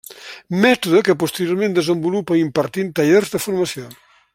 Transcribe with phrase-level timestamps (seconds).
[0.63, 3.89] Mètode que posteriorment desenvolupa impartint tallers de formació.